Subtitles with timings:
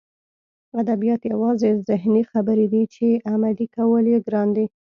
[0.81, 4.65] ادبیات یوازې ذهني خبرې دي چې عملي کول یې ګران دي